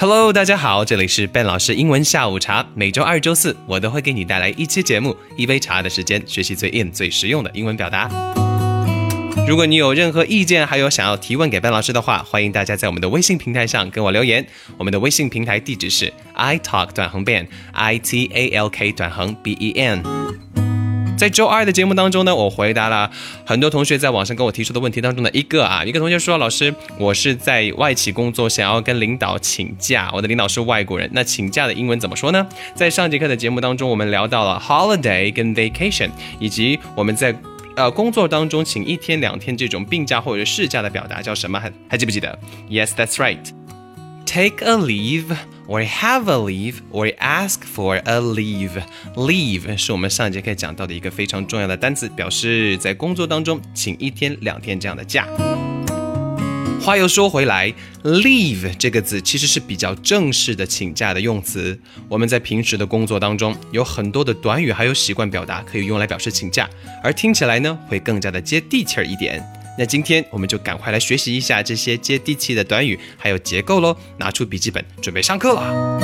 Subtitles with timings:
[0.00, 2.64] Hello，大家好，这里是 Ben 老师英文下午茶。
[2.76, 8.08] 每周二、周四，我都会给你带来一期节目，一杯茶的时间，学习最 in、最实用的英文表达。
[9.48, 14.46] 如果你有任何意见，还有想要提问给 Ben 老师的话，欢迎大家在我们的微信平台上跟我留言。
[14.76, 20.67] 我们的微信平台地址是 i talk 短横 Ben，i t a l k 短横 b e n。
[21.18, 23.10] 在周二的节目当中呢，我回答了
[23.44, 32.46] 很多同学在网上跟我提出的问题当中的一个啊，一个同学说：“老师，我是在外企工作，想要跟领导请假，我的领导是外国人，那请假的英文怎么说呢？”
[32.76, 36.08] 在上节课的节目当中，我们聊到了 holiday 跟 vacation，
[36.38, 37.34] 以及我们在
[37.74, 41.58] 呃工作当中请一天两天这种病假或者事假的表达叫什么？
[41.58, 42.38] 还还记不记得
[42.70, 43.44] ？Yes, that's right.
[44.24, 45.36] Take a leave.
[45.68, 48.82] Or have a leave or ask for a leave.
[49.14, 55.28] Leave 是我们上节课讲到的一个非常重要的单词，表示在工作当中请一天两天这样的假。
[56.80, 57.70] 话又说回来
[58.04, 61.78] ，leave 这个字其实是比较正式的请假的用词。
[62.08, 66.66] 我们在平时的工作当中有很多的短语还有习惯表达可以用来表示请假，
[67.02, 69.44] 而听起来呢会更加的接地气儿一点。
[69.78, 73.96] 那今天我们就赶快来学习一下这些接地气的短语还有结构喽！
[74.18, 76.00] 拿出笔记本准备上课了。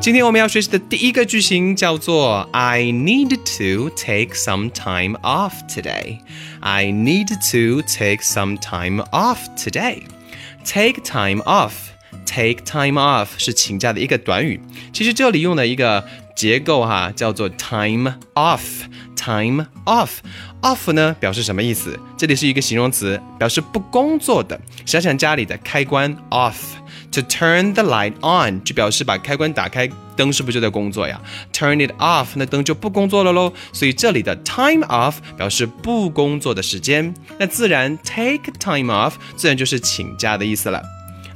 [0.00, 6.20] 今天我们要学习的第一个句型叫做 I need to take some time off today.
[6.60, 10.04] I need to take some time off today.
[10.64, 11.72] Take time off.
[12.24, 14.60] Take time off 是请假的一个短语。
[14.94, 18.60] 其实这里用了一个结构哈，叫做 time off。
[19.16, 20.18] Time off。
[20.60, 21.98] off 呢表示什么意思？
[22.14, 24.60] 这里是一个形容词，表示不工作的。
[24.84, 31.18] 想想家里的开关 off，to turn the light on 就表示把开关打开，灯是不是就在工作呀
[31.54, 33.50] ？Turn it off，那灯就不工作了喽。
[33.72, 40.82] 所以这里的 time off 表示不工作的时间，那自然 take time off 自然就是请假的意思了。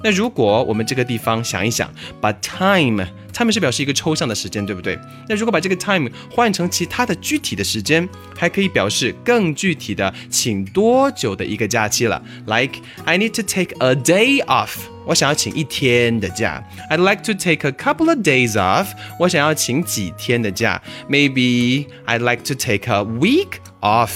[0.03, 4.99] 那如果我们这个地方想一想，把 time，time 是表示一个抽象的时间，对不对？
[5.29, 12.23] 那如果把这个 time 换成其他的具体的时间，还可以表示更具体的请多久的一个假期了。
[12.47, 16.63] Like I need to take a day off，我想要请一天的假。
[16.91, 18.89] I'd like to take a couple of days off，
[19.19, 20.81] 我想要请几天的假。
[21.09, 24.11] Maybe I'd like to take a week off，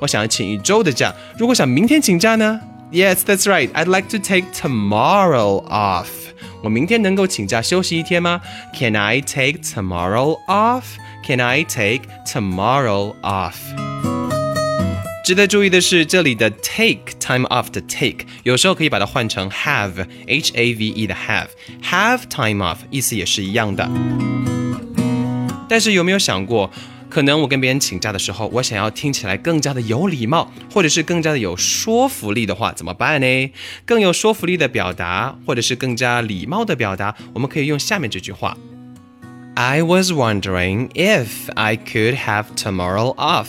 [0.00, 1.14] 我想要请一周的假。
[1.38, 2.60] 如果想明天请假呢
[2.91, 3.71] ？Yes, that's right.
[3.73, 6.09] I'd like to take tomorrow off.
[6.61, 8.41] 我明天能够请假休息一天吗？
[8.73, 10.83] Can I take tomorrow off?
[11.25, 13.55] Can I take tomorrow off?
[15.25, 21.47] 值得注意的是，这里的 take time off 的 take 有时候可以把它换成 have h a v e 的 have
[21.81, 23.89] have time off 意思也是一样的。
[25.69, 26.69] 但是有没有想过？
[27.08, 33.50] 可能我跟别人请假的时候，我想要听起来更加的有礼貌，或者是更加的有说服力的话，怎么办呢？
[33.86, 38.56] 更有说服力的表达，或者是更加礼貌的表达，我们可以用下面这句话
[39.54, 43.46] ：I was wondering if I could have tomorrow off.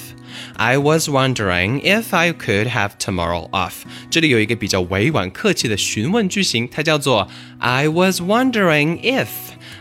[0.56, 3.74] I was wondering if I could have tomorrow off.
[4.10, 7.28] 这里有一个比较委婉客气的询问句型，它叫做
[7.58, 9.28] I was wondering if.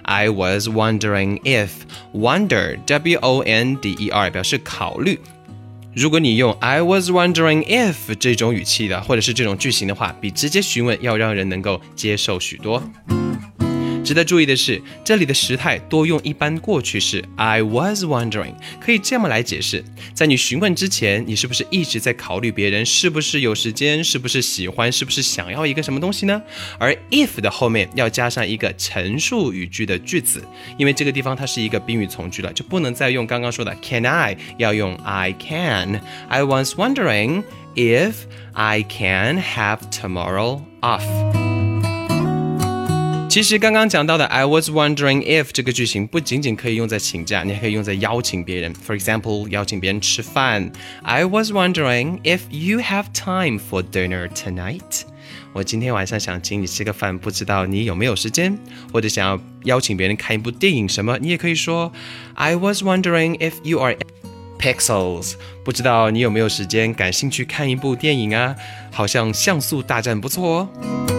[0.09, 1.69] I was wondering if
[2.15, 5.21] wonder w o n d e r 表示考虑。
[5.95, 12.83] 如果你用 I was wondering if 这种语气的，或者是这种句型的话，比直接询问要让人能够接受许多。
[14.09, 17.23] 值得注意的是，这里的时态多用一般过去式。
[17.37, 26.41] I was wondering，可以这么来解释：在你询问之前，你是不是一直在考虑别人是不是有时间，是不是喜欢，是不是想要一个什么东西呢？
[26.79, 30.43] 而 if 的后面要加上一个陈述语句的句子，
[30.79, 36.01] 因为这个地方它是一个宾语从句了，就不能再用刚刚说的 Can I，要用 I can。
[36.29, 37.43] I was wondering
[37.75, 38.15] if
[38.55, 41.38] I can have tomorrow off。
[43.29, 48.75] 其实刚刚讲到的 I was wondering if 这个句型不仅仅可以用在请假，你还可以用在邀请别人。
[48.75, 50.73] For example，邀请别人吃饭。
[51.03, 55.03] I was wondering if you have time for dinner tonight。
[55.53, 58.57] 我今天晚上想请你吃个饭，不知道你有没有时间？
[58.93, 61.93] 或者想要邀请别人看一部电影什么，你也可以说
[62.35, 63.95] I was wondering if you are
[64.59, 65.35] Pixels，
[65.65, 68.57] 不知道你有没有时间，感兴趣看一部电影啊？
[68.91, 71.18] 好像像素大战不错哦。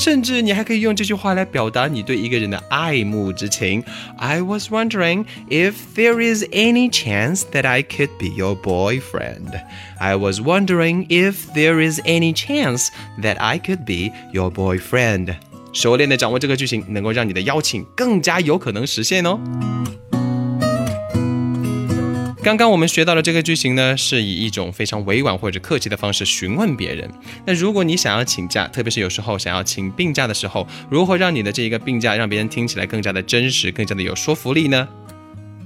[0.00, 3.84] 甚至你还可以用这句话来表达你对一个人的爱慕之情。
[4.16, 9.60] I was wondering if there is any chance that I could be your boyfriend.
[9.98, 12.88] I was wondering if there is any chance
[13.20, 15.34] that I could be your boyfriend.
[15.74, 19.38] 熟练的掌握这个句型，能够让你的邀请更加有可能实现哦。
[22.42, 27.06] 刚刚我们学到的这个句型呢，是以一种非常委婉或者客气的方式询问别人。
[27.44, 34.88] 那如果你想要请假，特别是有时候想要请病假的时候，如何让你的这一个病假让别人听起来更加的真实，更加的有说服力呢？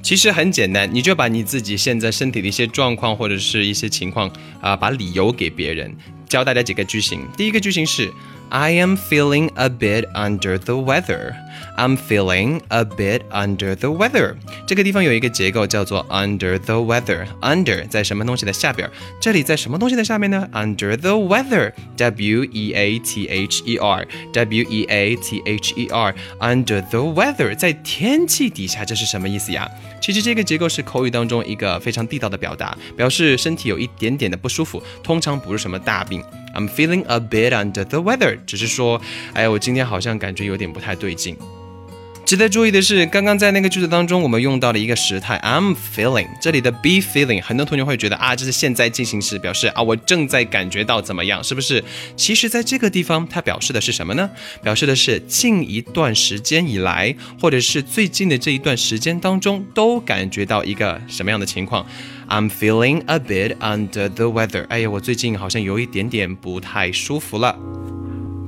[0.03, 4.29] 其实很简单，你就把你自己现在身体的一些状况或者是一些情况
[4.61, 5.95] 啊，把理由给别人。
[6.29, 8.13] 教大家几个句型，第一个句型是
[8.49, 11.35] I am feeling a bit under the weather.
[11.77, 14.35] I'm feeling a bit under the weather.
[14.67, 17.27] 这个地方有一个结构叫做 under the weather.
[17.41, 18.89] Under 在什么东西的下边？
[19.21, 21.73] 这里在什么东西的下面呢？Under the weather.
[21.97, 24.07] W E A T H E R.
[24.33, 26.15] W E A T H E R.
[26.41, 29.69] Under the weather 在天气底下，这是什么意思呀？
[30.01, 36.23] 其实这个结构是口语当中一个非常地道的表达，表示身体有一点点的不舒服，通常不是什么大病。
[36.55, 39.01] I'm feeling a bit under the weather，只是说，
[39.33, 41.37] 哎，我今天好像感觉有点不太对劲。
[42.25, 51.85] 值得注意的是，刚刚在那个句子当中，我们用到了一个时态 I'm feeling，这里的 be feeling，很多同学会觉得啊，这是现在进行时，表示啊我正在感觉到怎么样，是不是？
[52.17, 54.31] 其实，在这个地方，它表示的是什么呢？
[54.63, 61.87] 表示的是近一段时间以来，或者是最近的这一段时间当中，都感觉到一个什么样的情况
[62.29, 64.65] ？I'm feeling a bit under the weather。
[64.69, 67.55] 哎呀，我最近好像有一点点不太舒服了。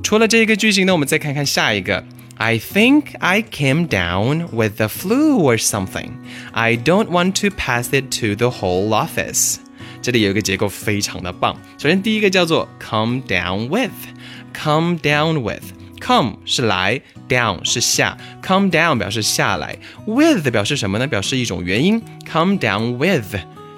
[0.01, 2.03] 除了这一个句型呢，我们再看看下一个。
[2.36, 6.10] I think I came down with the flu or something.
[6.52, 9.58] I don't want to pass it to the whole office.
[10.00, 11.56] 这里有一个结构非常的棒。
[11.78, 21.06] 首先第一个叫做 come down with，come down with。come 是来，down 是下，come down 表示下来，with 表示什么呢？
[21.06, 23.36] 表示一种原因，come down with。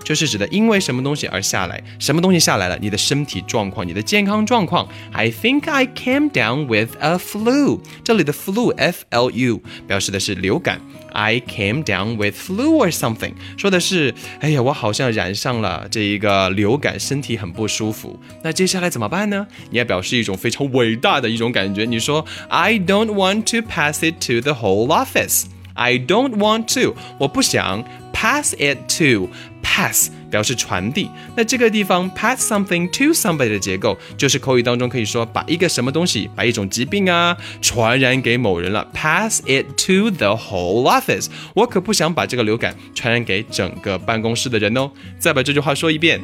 [0.10, 2.76] 就是指的因为什么东西而下来，什么东西下来了？
[2.82, 4.90] 你的身体状况，你的健康状况。
[5.12, 7.80] I think I came down with a flu。
[8.04, 10.82] 这里的 flu，f l u，表示的是流感。
[11.12, 18.20] I came down with flu or something，说的是，哎呀，我好像染上了这一个流感，身体很不舒服。
[18.42, 19.46] 那接下来怎么办呢？
[19.70, 21.86] 你要表示一种非常伟大的一种感觉。
[21.86, 25.44] 你说，I don't want to pass it to the whole office。
[25.76, 27.86] I don't want to，我不想
[28.19, 41.27] pass it to。pass 表示传递，那这个地方 pass something to somebody 的结构，就是口语当中可以说把一个什么东西，把一种疾病啊传染给某人了，pass it to the whole office。
[41.55, 44.91] 我可不想把这个流感传染给整个办公室的人哦。
[45.19, 46.21] 再把这句话说一遍。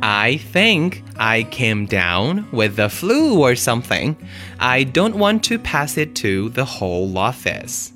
[0.00, 4.14] I think I came down with the flu or something.
[4.56, 7.90] I don't want to pass it to the whole office.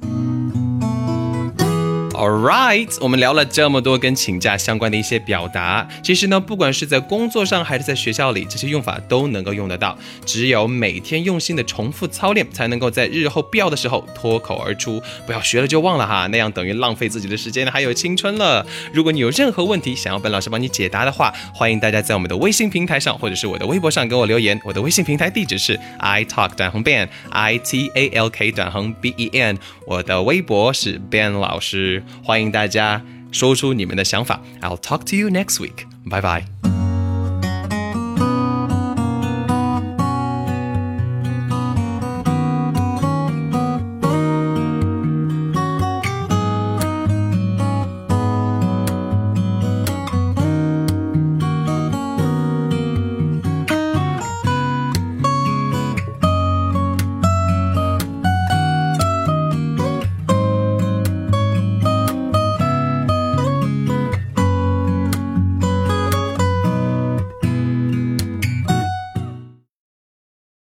[2.19, 9.98] All right，我们聊了这么多跟请假相关的一些表达，其实呢，不管是在工作上还是在学校里，这些用法都能够用得到。
[10.25, 15.01] 只有每天用心的重复操练，才能够在日后必要的时候脱口而出。
[15.25, 18.68] 不要学了就忘了哈，那样等于浪费自己的时间还有青春了。
[18.92, 24.60] 如果你有任何问题想要本老师帮你解答的话，欢迎大家在我们的微信平台上或者是我的微博上给我留言。
[24.65, 29.57] 我的微信平台地址是 i talk 短横 ben，i t a l k 短横 b e n。
[29.88, 32.04] 我的微博是 Ben 老师。
[32.23, 33.01] 欢迎大家
[33.31, 34.41] 说出你们的想法。
[34.61, 35.85] I'll talk to you next week.
[36.06, 36.58] Bye bye.